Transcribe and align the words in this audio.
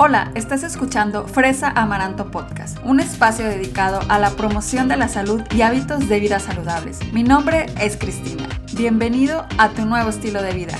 Hola, 0.00 0.30
estás 0.36 0.62
escuchando 0.62 1.26
Fresa 1.26 1.70
Amaranto 1.70 2.30
Podcast, 2.30 2.78
un 2.84 3.00
espacio 3.00 3.44
dedicado 3.44 3.98
a 4.08 4.20
la 4.20 4.30
promoción 4.30 4.86
de 4.86 4.96
la 4.96 5.08
salud 5.08 5.42
y 5.52 5.62
hábitos 5.62 6.08
de 6.08 6.20
vida 6.20 6.38
saludables. 6.38 7.00
Mi 7.12 7.24
nombre 7.24 7.66
es 7.82 7.96
Cristina. 7.96 8.48
Bienvenido 8.76 9.44
a 9.58 9.70
tu 9.70 9.84
nuevo 9.86 10.10
estilo 10.10 10.40
de 10.40 10.52
vida. 10.52 10.74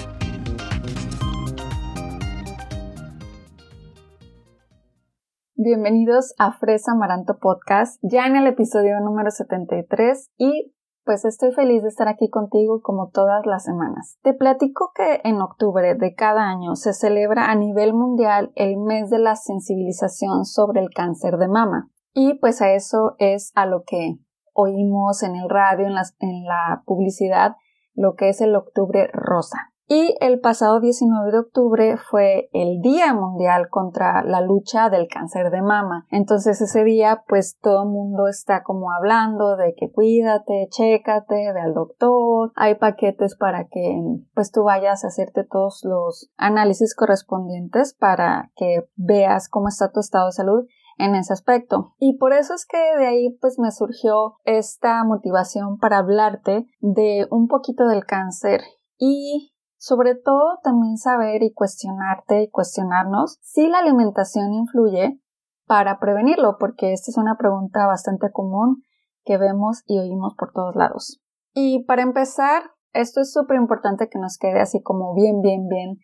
Bienvenidos 5.56 6.32
a 6.38 6.52
Fresa 6.52 6.92
Amaranto 6.92 7.38
Podcast, 7.40 7.98
ya 8.02 8.24
en 8.24 8.36
el 8.36 8.46
episodio 8.46 9.00
número 9.00 9.32
73 9.32 10.30
y 10.38 10.72
pues 11.08 11.24
estoy 11.24 11.52
feliz 11.52 11.82
de 11.82 11.88
estar 11.88 12.06
aquí 12.06 12.28
contigo 12.28 12.82
como 12.82 13.08
todas 13.08 13.46
las 13.46 13.64
semanas. 13.64 14.18
Te 14.20 14.34
platico 14.34 14.92
que 14.94 15.22
en 15.24 15.40
octubre 15.40 15.94
de 15.94 16.14
cada 16.14 16.42
año 16.42 16.76
se 16.76 16.92
celebra 16.92 17.50
a 17.50 17.54
nivel 17.54 17.94
mundial 17.94 18.52
el 18.56 18.76
mes 18.76 19.08
de 19.08 19.18
la 19.18 19.34
sensibilización 19.34 20.44
sobre 20.44 20.82
el 20.82 20.90
cáncer 20.90 21.38
de 21.38 21.48
mama. 21.48 21.88
Y 22.12 22.34
pues 22.40 22.60
a 22.60 22.74
eso 22.74 23.14
es 23.18 23.52
a 23.54 23.64
lo 23.64 23.84
que 23.84 24.18
oímos 24.52 25.22
en 25.22 25.36
el 25.36 25.48
radio, 25.48 25.86
en, 25.86 25.94
en 26.18 26.44
la 26.44 26.82
publicidad, 26.84 27.56
lo 27.94 28.14
que 28.14 28.28
es 28.28 28.42
el 28.42 28.54
octubre 28.54 29.08
rosa. 29.10 29.72
Y 29.90 30.14
el 30.20 30.38
pasado 30.40 30.80
19 30.80 31.32
de 31.32 31.38
octubre 31.38 31.96
fue 31.96 32.50
el 32.52 32.82
Día 32.82 33.14
Mundial 33.14 33.70
contra 33.70 34.22
la 34.22 34.42
lucha 34.42 34.90
del 34.90 35.08
cáncer 35.08 35.50
de 35.50 35.62
mama. 35.62 36.06
Entonces 36.10 36.60
ese 36.60 36.84
día 36.84 37.24
pues 37.26 37.58
todo 37.58 37.84
el 37.84 37.88
mundo 37.88 38.28
está 38.28 38.62
como 38.62 38.92
hablando 38.92 39.56
de 39.56 39.74
que 39.74 39.90
cuídate, 39.90 40.68
chécate, 40.70 41.52
ve 41.54 41.60
al 41.60 41.72
doctor, 41.72 42.52
hay 42.54 42.74
paquetes 42.74 43.34
para 43.34 43.68
que 43.68 43.98
pues 44.34 44.52
tú 44.52 44.64
vayas 44.64 45.04
a 45.04 45.08
hacerte 45.08 45.44
todos 45.44 45.80
los 45.84 46.30
análisis 46.36 46.94
correspondientes 46.94 47.94
para 47.94 48.52
que 48.56 48.90
veas 48.94 49.48
cómo 49.48 49.68
está 49.68 49.90
tu 49.90 50.00
estado 50.00 50.26
de 50.26 50.32
salud 50.32 50.66
en 50.98 51.14
ese 51.14 51.32
aspecto. 51.32 51.94
Y 51.98 52.18
por 52.18 52.34
eso 52.34 52.52
es 52.52 52.66
que 52.66 52.98
de 52.98 53.06
ahí 53.06 53.38
pues 53.40 53.58
me 53.58 53.70
surgió 53.70 54.34
esta 54.44 55.02
motivación 55.04 55.78
para 55.78 55.96
hablarte 55.96 56.66
de 56.80 57.26
un 57.30 57.48
poquito 57.48 57.86
del 57.86 58.04
cáncer 58.04 58.60
y 58.98 59.54
sobre 59.78 60.14
todo 60.16 60.58
también 60.62 60.98
saber 60.98 61.42
y 61.42 61.52
cuestionarte 61.52 62.42
y 62.42 62.50
cuestionarnos 62.50 63.38
si 63.40 63.68
la 63.68 63.78
alimentación 63.78 64.52
influye 64.52 65.20
para 65.66 65.98
prevenirlo, 66.00 66.56
porque 66.58 66.92
esta 66.92 67.10
es 67.10 67.16
una 67.16 67.36
pregunta 67.38 67.86
bastante 67.86 68.30
común 68.32 68.82
que 69.24 69.38
vemos 69.38 69.82
y 69.86 69.98
oímos 69.98 70.34
por 70.36 70.52
todos 70.52 70.74
lados. 70.74 71.20
Y 71.54 71.84
para 71.84 72.02
empezar, 72.02 72.62
esto 72.92 73.20
es 73.20 73.32
súper 73.32 73.56
importante 73.56 74.08
que 74.08 74.18
nos 74.18 74.38
quede 74.38 74.60
así 74.60 74.82
como 74.82 75.14
bien, 75.14 75.40
bien, 75.42 75.68
bien 75.68 75.98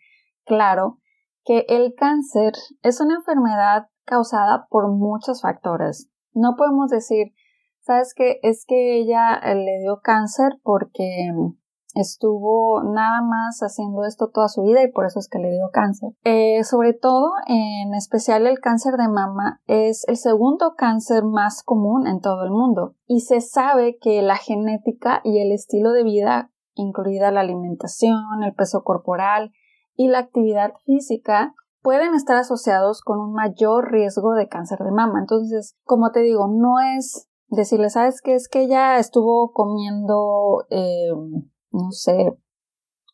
claro, 0.44 0.98
que 1.44 1.64
el 1.68 1.94
cáncer 1.94 2.52
es 2.82 3.00
una 3.00 3.16
enfermedad 3.16 3.88
causada 4.04 4.66
por 4.68 4.88
muchos 4.88 5.42
factores. 5.42 6.10
No 6.32 6.54
podemos 6.56 6.90
decir, 6.90 7.32
sabes 7.80 8.14
que 8.14 8.38
es 8.42 8.64
que 8.66 8.98
ella 8.98 9.40
le 9.54 9.80
dio 9.80 10.00
cáncer 10.02 10.58
porque 10.62 11.30
estuvo 11.94 12.82
nada 12.82 13.22
más 13.22 13.60
haciendo 13.60 14.04
esto 14.04 14.30
toda 14.32 14.48
su 14.48 14.62
vida 14.62 14.82
y 14.82 14.90
por 14.90 15.06
eso 15.06 15.18
es 15.18 15.28
que 15.28 15.38
le 15.38 15.50
dio 15.50 15.70
cáncer. 15.72 16.10
Eh, 16.24 16.64
sobre 16.64 16.92
todo, 16.92 17.30
en 17.46 17.94
especial 17.94 18.46
el 18.46 18.60
cáncer 18.60 18.94
de 18.94 19.08
mama 19.08 19.60
es 19.66 20.04
el 20.08 20.16
segundo 20.16 20.74
cáncer 20.76 21.24
más 21.24 21.62
común 21.62 22.06
en 22.06 22.20
todo 22.20 22.44
el 22.44 22.50
mundo 22.50 22.94
y 23.06 23.20
se 23.20 23.40
sabe 23.40 23.98
que 24.00 24.22
la 24.22 24.36
genética 24.36 25.20
y 25.24 25.38
el 25.38 25.52
estilo 25.52 25.92
de 25.92 26.04
vida, 26.04 26.50
incluida 26.74 27.30
la 27.30 27.40
alimentación, 27.40 28.42
el 28.44 28.54
peso 28.54 28.82
corporal 28.82 29.52
y 29.96 30.08
la 30.08 30.18
actividad 30.18 30.72
física, 30.84 31.54
pueden 31.82 32.14
estar 32.14 32.36
asociados 32.36 33.02
con 33.02 33.20
un 33.20 33.34
mayor 33.34 33.92
riesgo 33.92 34.32
de 34.32 34.48
cáncer 34.48 34.78
de 34.78 34.90
mama. 34.90 35.20
Entonces, 35.20 35.76
como 35.84 36.10
te 36.12 36.20
digo, 36.20 36.48
no 36.48 36.80
es 36.80 37.28
decirle, 37.48 37.90
¿sabes 37.90 38.20
qué? 38.22 38.34
Es 38.34 38.48
que 38.48 38.62
ella 38.62 38.98
estuvo 38.98 39.52
comiendo 39.52 40.64
eh, 40.70 41.10
no 41.74 41.90
sé, 41.90 42.36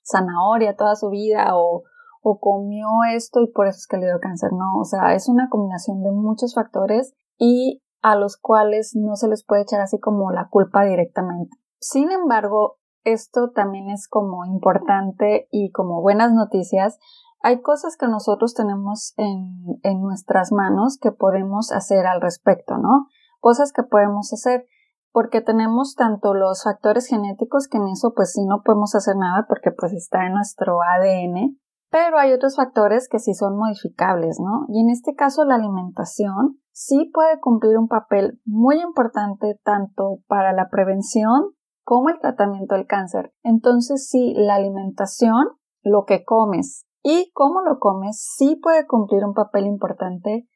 zanahoria 0.04 0.76
toda 0.76 0.94
su 0.97 1.09
vida 1.09 1.56
o, 1.56 1.82
o 2.22 2.38
comió 2.38 2.87
esto 3.15 3.41
y 3.41 3.50
por 3.50 3.66
eso 3.66 3.78
es 3.78 3.87
que 3.87 3.97
le 3.97 4.06
dio 4.06 4.21
cáncer. 4.21 4.50
No, 4.53 4.81
o 4.81 4.84
sea, 4.84 5.15
es 5.15 5.28
una 5.28 5.48
combinación 5.48 6.03
de 6.03 6.10
muchos 6.10 6.54
factores 6.54 7.15
y 7.38 7.82
a 8.03 8.16
los 8.16 8.37
cuales 8.37 8.93
no 8.94 9.16
se 9.16 9.28
les 9.28 9.44
puede 9.44 9.62
echar 9.62 9.81
así 9.81 9.99
como 9.99 10.31
la 10.31 10.49
culpa 10.49 10.84
directamente. 10.84 11.56
Sin 11.78 12.10
embargo, 12.10 12.78
esto 13.04 13.50
también 13.54 13.88
es 13.91 14.09
como 14.09 14.44
importante 14.44 15.49
y 15.50 15.70
como 15.72 16.03
buenas 16.03 16.32
noticias. 16.32 16.99
Hay 17.43 17.62
cosas 17.62 17.97
que 17.97 18.06
nosotros 18.06 18.54
tenemos 18.54 19.15
en, 19.16 19.81
en 19.82 20.03
nuestras 20.03 20.53
manos 20.53 20.99
que 21.00 21.12
podemos 21.12 21.72
hacer 21.72 22.06
al 22.06 22.20
respecto, 22.20 22.76
¿no? 22.76 23.06
Cosas 23.38 23.72
que 23.72 23.82
podemos 23.82 24.32
hacer 24.34 24.66
porque 25.12 25.41
tenemos 25.41 25.94
tanto 25.94 26.34
los 26.34 26.62
factores 26.65 27.06
genéticos 27.06 27.69
que 27.69 27.78
en 27.78 27.88
eso 27.88 28.12
pues 28.15 28.32
sí 28.32 28.44
no 28.44 28.62
podemos 28.65 28.94
hacer 28.94 29.16
nada 29.16 29.47
porque 29.48 29.71
pues 29.72 29.93
está 29.93 30.26
en 30.26 30.34
nuestro 30.34 30.78
ADN, 30.82 31.59
pero 31.91 32.19
hay 32.19 32.32
otros 32.32 32.56
factores 32.56 33.09
que 33.09 33.19
sí 33.19 33.34
son 33.34 33.56
modificables, 33.56 34.38
¿no? 34.41 34.66
Y 34.69 34.81
en 34.81 34.91
este 34.91 35.15
caso 35.15 35.44
la 35.44 35.56
alimentación 35.56 36.60
sí 36.72 37.10
puede 37.12 37.41
cumplir 37.41 37.76
un 37.76 37.88
papel 37.88 38.41
muy 38.44 38.81
importante 38.81 39.59
tanto 39.65 40.19
para 40.28 40.53
la 40.53 40.69
prevención 40.70 41.54
como 41.82 42.09
el 42.09 42.20
tratamiento 42.20 42.76
del 42.76 42.87
cáncer. 42.87 43.32
Entonces 43.43 44.09
sí, 44.09 44.34
la 44.37 44.54
alimentación, 44.54 45.49
lo 45.82 46.04
que 46.04 46.25
comes 46.25 46.87
y 47.03 47.31
cómo 47.32 47.62
lo 47.62 47.78
comes 47.78 48.22
sí 48.37 48.56
puede 48.62 48.87
cumplir 48.87 49.25
un 49.25 49.34
papel 49.34 49.66
importante 49.66 50.47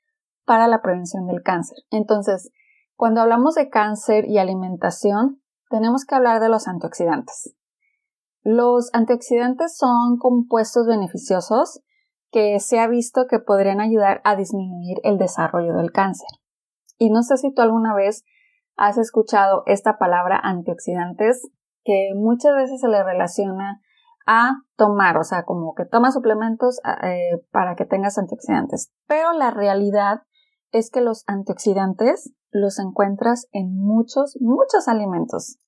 para 0.44 0.68
la 0.68 0.82
prevención 0.82 1.26
del 1.26 1.42
cáncer. 1.42 1.78
Entonces, 1.90 2.50
cuando 2.96 3.20
hablamos 3.20 3.54
de 3.54 3.68
cáncer 3.68 4.28
y 4.28 4.38
alimentación, 4.38 5.42
tenemos 5.70 6.04
que 6.04 6.14
hablar 6.14 6.40
de 6.40 6.48
los 6.48 6.68
antioxidantes. 6.68 7.54
Los 8.42 8.90
antioxidantes 8.92 9.76
son 9.76 10.18
compuestos 10.18 10.86
beneficiosos 10.86 11.80
que 12.30 12.60
se 12.60 12.78
ha 12.78 12.86
visto 12.86 13.26
que 13.28 13.38
podrían 13.38 13.80
ayudar 13.80 14.20
a 14.24 14.36
disminuir 14.36 14.98
el 15.02 15.18
desarrollo 15.18 15.74
del 15.74 15.92
cáncer. 15.92 16.28
Y 16.98 17.10
no 17.10 17.22
sé 17.22 17.36
si 17.36 17.52
tú 17.52 17.62
alguna 17.62 17.94
vez 17.94 18.24
has 18.76 18.98
escuchado 18.98 19.62
esta 19.66 19.98
palabra 19.98 20.38
antioxidantes 20.42 21.48
que 21.84 22.10
muchas 22.14 22.54
veces 22.54 22.80
se 22.80 22.88
le 22.88 23.02
relaciona 23.02 23.80
a 24.26 24.56
tomar, 24.76 25.16
o 25.18 25.24
sea, 25.24 25.44
como 25.44 25.74
que 25.74 25.84
toma 25.84 26.10
suplementos 26.10 26.80
eh, 27.02 27.42
para 27.50 27.76
que 27.76 27.84
tengas 27.84 28.18
antioxidantes. 28.18 28.92
Pero 29.06 29.32
la 29.32 29.50
realidad 29.50 30.22
es 30.72 30.90
que 30.90 31.00
los 31.00 31.24
antioxidantes 31.26 32.32
los 32.54 32.78
encuentras 32.78 33.48
en 33.52 33.76
muchos, 33.76 34.38
muchos 34.40 34.88
alimentos. 34.88 35.58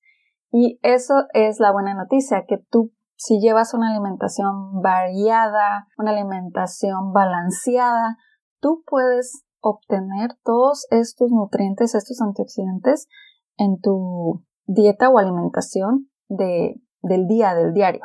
Y 0.51 0.79
eso 0.81 1.25
es 1.33 1.59
la 1.59 1.71
buena 1.71 1.93
noticia, 1.93 2.45
que 2.47 2.57
tú 2.57 2.93
si 3.17 3.39
llevas 3.39 3.73
una 3.73 3.89
alimentación 3.89 4.79
variada, 4.81 5.87
una 5.97 6.11
alimentación 6.11 7.13
balanceada, 7.13 8.17
tú 8.61 8.83
puedes 8.85 9.43
obtener 9.59 10.37
todos 10.43 10.85
estos 10.91 11.31
nutrientes, 11.31 11.95
estos 11.95 12.21
antioxidantes 12.21 13.07
en 13.57 13.79
tu 13.81 14.45
dieta 14.65 15.09
o 15.09 15.17
alimentación 15.17 16.09
de, 16.29 16.75
del 17.01 17.27
día, 17.27 17.55
del 17.55 17.73
diario. 17.73 18.01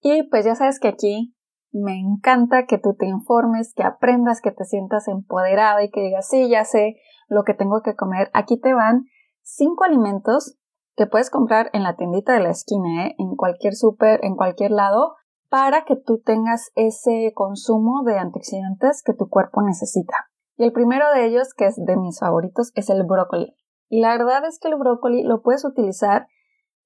Y 0.00 0.22
pues 0.30 0.46
ya 0.46 0.54
sabes 0.54 0.80
que 0.80 0.88
aquí 0.88 1.34
me 1.70 1.98
encanta 1.98 2.64
que 2.64 2.78
tú 2.78 2.94
te 2.98 3.06
informes, 3.06 3.74
que 3.74 3.82
aprendas, 3.82 4.40
que 4.40 4.52
te 4.52 4.64
sientas 4.64 5.06
empoderada 5.08 5.84
y 5.84 5.90
que 5.90 6.00
digas, 6.00 6.28
sí, 6.28 6.48
ya 6.48 6.64
sé 6.64 6.96
lo 7.28 7.44
que 7.44 7.54
tengo 7.54 7.82
que 7.82 7.96
comer. 7.96 8.30
Aquí 8.32 8.58
te 8.58 8.74
van 8.74 9.04
cinco 9.42 9.84
alimentos 9.84 10.56
que 10.96 11.06
puedes 11.06 11.30
comprar 11.30 11.70
en 11.72 11.82
la 11.82 11.96
tiendita 11.96 12.32
de 12.32 12.40
la 12.40 12.50
esquina, 12.50 13.06
¿eh? 13.06 13.14
en 13.18 13.36
cualquier 13.36 13.74
súper, 13.74 14.24
en 14.24 14.34
cualquier 14.34 14.70
lado, 14.70 15.14
para 15.48 15.84
que 15.84 15.96
tú 15.96 16.20
tengas 16.24 16.70
ese 16.74 17.32
consumo 17.34 18.02
de 18.04 18.18
antioxidantes 18.18 19.02
que 19.04 19.12
tu 19.12 19.28
cuerpo 19.28 19.62
necesita. 19.62 20.14
Y 20.56 20.64
el 20.64 20.72
primero 20.72 21.04
de 21.12 21.26
ellos, 21.26 21.52
que 21.54 21.66
es 21.66 21.76
de 21.76 21.96
mis 21.96 22.18
favoritos, 22.18 22.72
es 22.74 22.88
el 22.88 23.04
brócoli. 23.04 23.54
Y 23.88 24.00
la 24.00 24.16
verdad 24.16 24.44
es 24.46 24.58
que 24.58 24.68
el 24.68 24.76
brócoli 24.76 25.22
lo 25.22 25.42
puedes 25.42 25.64
utilizar 25.64 26.26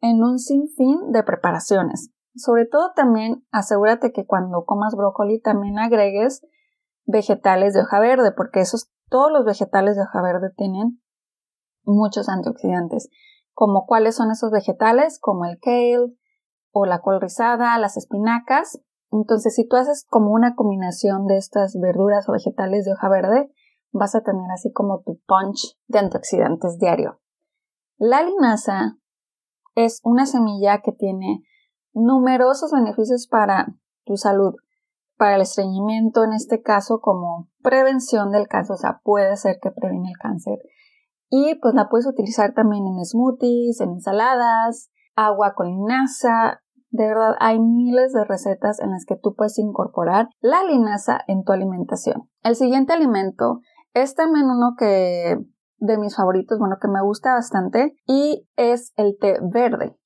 en 0.01 0.23
un 0.23 0.39
sinfín 0.39 1.13
de 1.13 1.23
preparaciones. 1.23 2.11
Sobre 2.35 2.67
todo 2.67 2.93
también 2.95 3.45
asegúrate 3.51 4.13
que 4.13 4.27
cuando 4.27 4.65
comas 4.65 4.95
brócoli 4.97 5.41
también 5.41 5.79
agregues 5.79 6.47
vegetales 7.11 7.75
de 7.75 7.83
hoja 7.83 8.01
verde, 8.01 8.33
porque 8.37 8.61
esos, 8.61 8.91
todos 9.09 9.31
los 9.31 9.45
vegetales 9.45 9.97
de 9.97 10.03
hoja 10.03 10.23
verde 10.23 10.51
tienen 10.57 11.01
muchos 11.85 12.29
antioxidantes. 12.29 13.09
Como 13.53 13.87
cuáles 13.87 14.17
son 14.17 14.31
esos 14.31 14.51
vegetales, 14.51 15.19
como 15.21 15.45
el 15.45 15.59
kale 15.61 16.17
o 16.73 16.87
la 16.87 17.01
col 17.01 17.21
rizada, 17.21 17.77
las 17.79 17.97
espinacas. 17.97 18.81
Entonces, 19.11 19.55
si 19.55 19.67
tú 19.67 19.77
haces 19.77 20.07
como 20.09 20.33
una 20.33 20.55
combinación 20.55 21.27
de 21.27 21.37
estas 21.37 21.77
verduras 21.81 22.29
o 22.29 22.33
vegetales 22.33 22.85
de 22.85 22.93
hoja 22.93 23.09
verde, 23.09 23.53
vas 23.93 24.15
a 24.15 24.23
tener 24.23 24.51
así 24.53 24.73
como 24.73 25.03
tu 25.03 25.21
punch 25.27 25.77
de 25.89 25.99
antioxidantes 25.99 26.79
diario. 26.79 27.21
La 27.99 28.23
linaza 28.23 28.97
es 29.75 30.01
una 30.05 30.27
semilla 30.27 30.81
que 30.83 30.93
tiene 30.93 31.43
numerosos 31.93 32.71
beneficios 32.73 33.27
para 33.29 33.75
tu 34.05 34.17
salud. 34.17 34.55
Para 35.21 35.37
el 35.37 35.43
estreñimiento, 35.43 36.25
en 36.25 36.33
este 36.33 36.63
caso 36.63 37.01
como 37.03 37.51
prevención 37.63 38.31
del 38.31 38.49
cáncer, 38.49 38.73
o 38.73 38.79
sea, 38.79 39.01
puede 39.05 39.37
ser 39.37 39.59
que 39.61 39.71
previene 39.71 40.09
el 40.09 40.17
cáncer. 40.17 40.59
Y 41.29 41.57
pues 41.57 41.75
la 41.75 41.91
puedes 41.91 42.07
utilizar 42.07 42.55
también 42.55 42.87
en 42.87 43.05
smoothies, 43.05 43.83
en 43.83 43.91
ensaladas, 43.91 44.91
agua 45.15 45.53
con 45.55 45.67
linaza. 45.67 46.63
De 46.89 47.07
verdad, 47.07 47.35
hay 47.39 47.61
miles 47.61 48.15
de 48.15 48.25
recetas 48.25 48.81
en 48.81 48.93
las 48.93 49.05
que 49.05 49.17
tú 49.23 49.35
puedes 49.37 49.59
incorporar 49.59 50.31
la 50.41 50.65
linaza 50.65 51.21
en 51.27 51.45
tu 51.45 51.53
alimentación. 51.53 52.31
El 52.43 52.57
siguiente 52.57 52.95
alimento 52.95 53.61
es 53.93 54.15
también 54.15 54.47
uno 54.47 54.73
que 54.79 55.37
de 55.77 55.99
mis 55.99 56.17
favoritos, 56.17 56.59
bueno, 56.59 56.77
que 56.81 56.89
me 56.89 57.03
gusta 57.03 57.35
bastante 57.35 57.95
y 58.07 58.49
es 58.57 58.95
el 58.97 59.19
té 59.21 59.39
verde. 59.53 60.00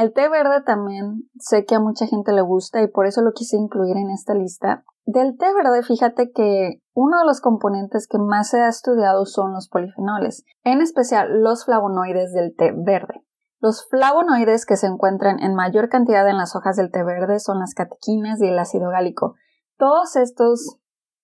El 0.00 0.14
té 0.14 0.30
verde 0.30 0.62
también 0.64 1.28
sé 1.38 1.66
que 1.66 1.74
a 1.74 1.78
mucha 1.78 2.06
gente 2.06 2.32
le 2.32 2.40
gusta 2.40 2.80
y 2.80 2.88
por 2.88 3.04
eso 3.04 3.20
lo 3.20 3.32
quise 3.32 3.58
incluir 3.58 3.98
en 3.98 4.08
esta 4.08 4.32
lista. 4.32 4.82
Del 5.04 5.36
té 5.36 5.52
verde, 5.52 5.82
fíjate 5.82 6.32
que 6.32 6.80
uno 6.94 7.18
de 7.18 7.26
los 7.26 7.42
componentes 7.42 8.08
que 8.08 8.16
más 8.16 8.48
se 8.48 8.62
ha 8.62 8.68
estudiado 8.68 9.26
son 9.26 9.52
los 9.52 9.68
polifenoles, 9.68 10.46
en 10.64 10.80
especial 10.80 11.42
los 11.42 11.66
flavonoides 11.66 12.32
del 12.32 12.56
té 12.56 12.72
verde. 12.74 13.26
Los 13.60 13.86
flavonoides 13.90 14.64
que 14.64 14.76
se 14.78 14.86
encuentran 14.86 15.38
en 15.38 15.54
mayor 15.54 15.90
cantidad 15.90 16.26
en 16.30 16.38
las 16.38 16.56
hojas 16.56 16.76
del 16.76 16.90
té 16.90 17.04
verde 17.04 17.38
son 17.38 17.58
las 17.58 17.74
catequinas 17.74 18.40
y 18.40 18.46
el 18.46 18.58
ácido 18.58 18.88
gálico. 18.88 19.34
Todos 19.76 20.16
estos 20.16 20.78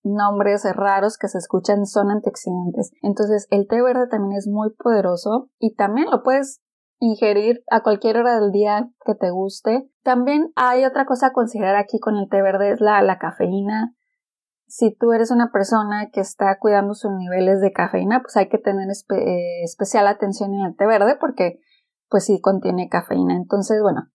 nombres 0.04 0.64
raros 0.76 1.16
que 1.16 1.28
se 1.28 1.38
escuchan 1.38 1.86
son 1.86 2.10
antioxidantes. 2.10 2.92
Entonces 3.00 3.46
el 3.48 3.68
té 3.68 3.80
verde 3.80 4.06
también 4.06 4.36
es 4.36 4.46
muy 4.46 4.68
poderoso 4.74 5.48
y 5.58 5.74
también 5.76 6.10
lo 6.10 6.22
puedes 6.22 6.60
ingerir 6.98 7.62
a 7.70 7.82
cualquier 7.82 8.16
hora 8.16 8.40
del 8.40 8.52
día 8.52 8.88
que 9.04 9.14
te 9.14 9.30
guste. 9.30 9.88
También 10.02 10.52
hay 10.56 10.84
otra 10.84 11.06
cosa 11.06 11.28
a 11.28 11.32
considerar 11.32 11.76
aquí 11.76 11.98
con 11.98 12.16
el 12.16 12.28
té 12.28 12.42
verde 12.42 12.72
es 12.72 12.80
la, 12.80 13.02
la 13.02 13.18
cafeína. 13.18 13.94
Si 14.66 14.94
tú 14.94 15.12
eres 15.12 15.30
una 15.30 15.52
persona 15.52 16.10
que 16.12 16.20
está 16.20 16.58
cuidando 16.58 16.94
sus 16.94 17.12
niveles 17.12 17.60
de 17.60 17.72
cafeína, 17.72 18.20
pues 18.20 18.36
hay 18.36 18.48
que 18.48 18.58
tener 18.58 18.88
eh, 18.88 19.62
especial 19.62 20.06
atención 20.08 20.54
en 20.54 20.66
el 20.66 20.76
té 20.76 20.86
verde 20.86 21.16
porque 21.20 21.60
pues 22.08 22.24
sí 22.24 22.40
contiene 22.40 22.88
cafeína. 22.88 23.36
Entonces, 23.36 23.80
bueno, 23.82 24.08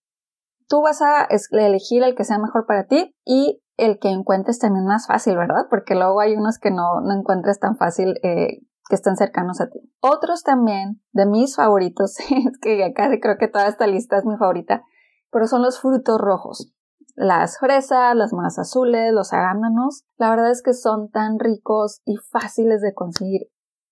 tú 0.67 0.81
vas 0.81 1.01
a 1.01 1.27
elegir 1.51 2.03
el 2.03 2.15
que 2.15 2.23
sea 2.23 2.39
mejor 2.39 2.65
para 2.65 2.87
ti 2.87 3.15
y 3.25 3.61
el 3.77 3.99
que 3.99 4.09
encuentres 4.09 4.59
también 4.59 4.85
más 4.85 5.07
fácil, 5.07 5.37
¿verdad? 5.37 5.67
Porque 5.69 5.95
luego 5.95 6.19
hay 6.19 6.35
unos 6.35 6.59
que 6.59 6.71
no, 6.71 7.01
no 7.01 7.17
encuentres 7.17 7.59
tan 7.59 7.77
fácil 7.77 8.15
eh, 8.23 8.61
que 8.91 8.95
están 8.95 9.15
cercanos 9.15 9.61
a 9.61 9.69
ti. 9.69 9.79
Otros 10.01 10.43
también 10.43 11.01
de 11.13 11.25
mis 11.25 11.55
favoritos, 11.55 12.19
es 12.29 12.59
que 12.61 12.83
acá 12.83 13.09
creo 13.21 13.37
que 13.39 13.47
toda 13.47 13.67
esta 13.67 13.87
lista 13.87 14.17
es 14.17 14.25
mi 14.25 14.35
favorita, 14.35 14.83
pero 15.31 15.47
son 15.47 15.61
los 15.61 15.79
frutos 15.79 16.19
rojos. 16.19 16.73
Las 17.15 17.57
fresas, 17.57 18.13
las 18.17 18.33
moras 18.33 18.59
azules, 18.59 19.13
los 19.13 19.31
arándanos, 19.31 20.03
la 20.17 20.29
verdad 20.29 20.51
es 20.51 20.61
que 20.61 20.73
son 20.73 21.09
tan 21.09 21.39
ricos 21.39 22.01
y 22.03 22.17
fáciles 22.17 22.81
de 22.81 22.93
conseguir. 22.93 23.43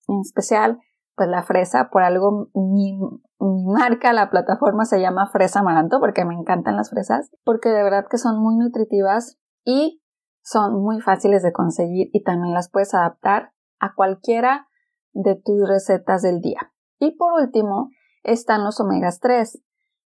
En 0.10 0.20
especial, 0.20 0.80
pues 1.16 1.30
la 1.30 1.44
fresa, 1.44 1.90
por 1.90 2.04
algo 2.04 2.50
mi, 2.54 3.00
mi 3.40 3.66
marca, 3.68 4.12
la 4.12 4.30
plataforma 4.30 4.84
se 4.84 5.00
llama 5.00 5.30
Fresa 5.32 5.62
Amaranto 5.62 6.02
porque 6.02 6.26
me 6.26 6.34
encantan 6.34 6.76
las 6.76 6.90
fresas, 6.90 7.32
porque 7.46 7.70
de 7.70 7.84
verdad 7.84 8.06
que 8.10 8.18
son 8.18 8.42
muy 8.42 8.58
nutritivas 8.58 9.38
y 9.64 10.02
son 10.44 10.82
muy 10.82 11.00
fáciles 11.00 11.42
de 11.42 11.54
conseguir 11.54 12.10
y 12.12 12.24
también 12.24 12.54
las 12.54 12.70
puedes 12.70 12.94
adaptar 12.94 13.54
a 13.80 13.94
cualquiera 13.96 14.69
de 15.14 15.36
tus 15.36 15.68
recetas 15.68 16.22
del 16.22 16.42
día. 16.42 16.72
Y 17.00 17.16
por 17.16 17.34
último 17.42 17.90
están 18.24 18.64
los 18.64 18.80
omegas 18.80 19.20
3, 19.20 19.62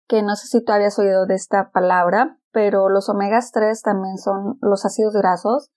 que 0.09 0.23
no 0.23 0.37
sé 0.37 0.47
si 0.47 0.65
tú 0.65 0.73
habías 0.73 0.99
oído 0.99 1.27
de 1.27 1.35
esta 1.35 1.71
palabra, 1.71 2.39
pero 2.53 2.89
los 2.89 3.09
omegas 3.09 3.51
3 3.53 3.81
también 3.83 4.19
son 4.19 4.59
los 4.61 4.85
ácidos 4.85 5.15
grasos 5.15 5.71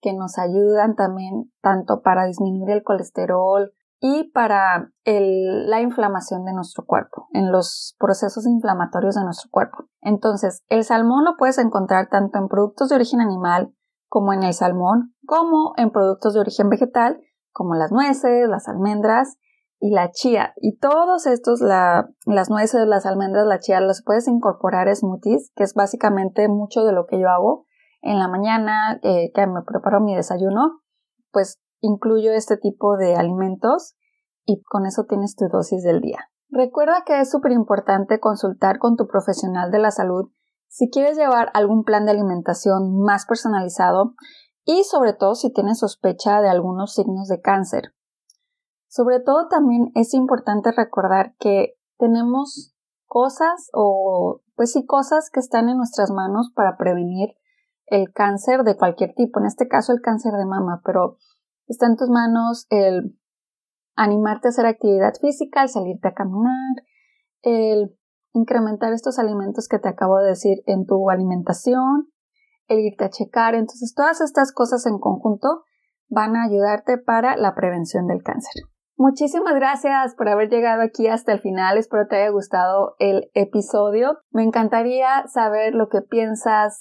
que 0.00 0.12
nos 0.12 0.38
ayudan 0.38 0.94
también 0.94 1.52
tanto 1.62 2.02
para 2.02 2.26
disminuir 2.26 2.70
el 2.70 2.82
colesterol 2.82 3.72
y 3.98 4.30
para 4.32 4.92
la 5.04 5.80
inflamación 5.80 6.44
de 6.44 6.52
nuestro 6.52 6.84
cuerpo, 6.84 7.28
en 7.32 7.50
los 7.50 7.96
procesos 7.98 8.46
inflamatorios 8.46 9.14
de 9.14 9.24
nuestro 9.24 9.50
cuerpo. 9.50 9.84
Entonces, 10.02 10.62
el 10.68 10.84
salmón 10.84 11.24
lo 11.24 11.36
puedes 11.36 11.58
encontrar 11.58 12.08
tanto 12.08 12.38
en 12.38 12.48
productos 12.48 12.90
de 12.90 12.96
origen 12.96 13.20
animal 13.20 13.74
como 14.08 14.32
en 14.32 14.42
el 14.42 14.52
salmón, 14.52 15.14
como 15.26 15.72
en 15.76 15.90
productos 15.90 16.34
de 16.34 16.40
origen 16.40 16.68
vegetal 16.68 17.20
como 17.56 17.74
las 17.74 17.90
nueces, 17.90 18.48
las 18.48 18.68
almendras 18.68 19.38
y 19.80 19.90
la 19.90 20.10
chía. 20.10 20.52
Y 20.56 20.76
todos 20.76 21.26
estos, 21.26 21.62
las 21.62 22.50
nueces, 22.50 22.86
las 22.86 23.06
almendras, 23.06 23.46
la 23.46 23.58
chía, 23.58 23.80
los 23.80 24.02
puedes 24.04 24.28
incorporar 24.28 24.88
a 24.88 24.94
smoothies, 24.94 25.52
que 25.56 25.64
es 25.64 25.72
básicamente 25.72 26.48
mucho 26.48 26.84
de 26.84 26.92
lo 26.92 27.06
que 27.06 27.18
yo 27.18 27.30
hago 27.30 27.64
en 28.02 28.18
la 28.18 28.28
mañana, 28.28 29.00
eh, 29.02 29.32
que 29.34 29.46
me 29.46 29.62
preparo 29.62 30.00
mi 30.00 30.14
desayuno, 30.14 30.82
pues 31.32 31.58
incluyo 31.80 32.32
este 32.32 32.58
tipo 32.58 32.98
de 32.98 33.16
alimentos 33.16 33.96
y 34.44 34.62
con 34.62 34.84
eso 34.84 35.04
tienes 35.08 35.34
tu 35.34 35.48
dosis 35.48 35.82
del 35.82 36.02
día. 36.02 36.18
Recuerda 36.50 37.04
que 37.06 37.20
es 37.20 37.30
súper 37.30 37.52
importante 37.52 38.20
consultar 38.20 38.78
con 38.78 38.96
tu 38.96 39.06
profesional 39.06 39.70
de 39.70 39.78
la 39.78 39.90
salud 39.90 40.30
si 40.68 40.90
quieres 40.90 41.16
llevar 41.16 41.50
algún 41.54 41.84
plan 41.84 42.04
de 42.04 42.10
alimentación 42.10 43.00
más 43.00 43.24
personalizado 43.24 44.14
y 44.66 44.82
sobre 44.82 45.14
todo 45.14 45.36
si 45.36 45.50
tienes 45.52 45.78
sospecha 45.78 46.42
de 46.42 46.50
algunos 46.50 46.92
signos 46.92 47.28
de 47.28 47.40
cáncer. 47.40 47.94
Sobre 48.88 49.20
todo 49.20 49.48
también 49.48 49.92
es 49.94 50.12
importante 50.12 50.72
recordar 50.72 51.34
que 51.38 51.78
tenemos 51.98 52.74
cosas 53.06 53.70
o 53.72 54.42
pues 54.56 54.72
sí 54.72 54.84
cosas 54.84 55.30
que 55.30 55.38
están 55.38 55.68
en 55.68 55.76
nuestras 55.76 56.10
manos 56.10 56.50
para 56.54 56.76
prevenir 56.76 57.36
el 57.86 58.12
cáncer 58.12 58.64
de 58.64 58.76
cualquier 58.76 59.14
tipo, 59.14 59.38
en 59.38 59.46
este 59.46 59.68
caso 59.68 59.92
el 59.92 60.00
cáncer 60.00 60.32
de 60.32 60.44
mama, 60.44 60.82
pero 60.84 61.18
está 61.68 61.86
en 61.86 61.96
tus 61.96 62.10
manos 62.10 62.66
el 62.68 63.16
animarte 63.94 64.48
a 64.48 64.50
hacer 64.50 64.66
actividad 64.66 65.14
física, 65.20 65.62
el 65.62 65.68
salirte 65.68 66.08
a 66.08 66.14
caminar, 66.14 66.82
el 67.42 67.96
incrementar 68.32 68.92
estos 68.92 69.20
alimentos 69.20 69.68
que 69.68 69.78
te 69.78 69.88
acabo 69.88 70.18
de 70.18 70.30
decir 70.30 70.64
en 70.66 70.86
tu 70.86 71.08
alimentación, 71.08 72.10
el 72.68 72.80
irte 72.80 73.04
a 73.04 73.10
checar. 73.10 73.54
Entonces, 73.54 73.94
todas 73.94 74.20
estas 74.20 74.52
cosas 74.52 74.86
en 74.86 74.98
conjunto 74.98 75.64
van 76.08 76.36
a 76.36 76.44
ayudarte 76.44 76.98
para 76.98 77.36
la 77.36 77.54
prevención 77.54 78.06
del 78.06 78.22
cáncer. 78.22 78.62
Muchísimas 78.98 79.54
gracias 79.54 80.14
por 80.14 80.26
haber 80.28 80.48
llegado 80.48 80.82
aquí 80.82 81.06
hasta 81.06 81.32
el 81.32 81.40
final. 81.40 81.76
Espero 81.76 82.06
te 82.08 82.16
haya 82.16 82.30
gustado 82.30 82.94
el 82.98 83.30
episodio. 83.34 84.16
Me 84.30 84.42
encantaría 84.42 85.26
saber 85.26 85.74
lo 85.74 85.90
que 85.90 86.00
piensas, 86.00 86.80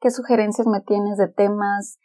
qué 0.00 0.10
sugerencias 0.10 0.66
me 0.66 0.80
tienes 0.80 1.18
de 1.18 1.28
temas 1.28 1.98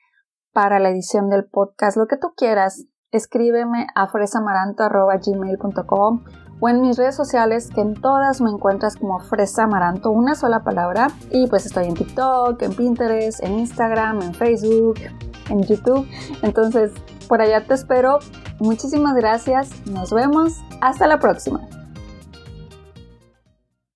para 0.52 0.80
la 0.80 0.90
edición 0.90 1.30
del 1.30 1.46
podcast, 1.46 1.96
lo 1.96 2.08
que 2.08 2.18
tú 2.18 2.34
quieras. 2.36 2.86
Escríbeme 3.12 3.88
a 3.96 4.08
fresamaranto.gmail.com 4.08 6.45
o 6.60 6.70
en 6.70 6.82
mis 6.82 6.98
redes 6.98 7.16
sociales 7.16 7.70
que 7.74 7.82
en 7.82 7.94
todas 7.94 8.42
me 8.42 8.50
encuentras 8.50 8.96
como 8.96 9.20
Fresa 9.20 9.64
Amaranto, 9.64 10.12
una 10.12 10.36
sola 10.36 10.64
palabra. 10.64 11.08
Y 11.32 11.48
pues 11.48 11.66
estoy 11.66 11.86
en 11.88 11.96
TikTok, 11.96 12.62
en 12.62 12.74
Pinterest, 12.74 13.44
en 13.44 13.60
Instagram, 13.60 14.22
en 14.22 14.34
Facebook, 14.34 14.96
en 15.50 15.64
YouTube. 15.64 16.08
Entonces, 16.42 16.92
por 17.28 17.42
allá 17.42 17.66
te 17.66 17.74
espero. 17.74 18.20
Muchísimas 18.60 19.16
gracias. 19.16 19.70
Nos 19.88 20.12
vemos. 20.12 20.54
Hasta 20.82 21.08
la 21.08 21.20
próxima. 21.20 21.62